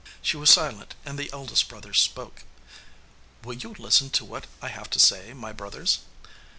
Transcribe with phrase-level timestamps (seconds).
[0.23, 2.41] She was silent and the eldest brother spoke.
[3.43, 5.99] 'Will you listen to what I have to say, my brothers?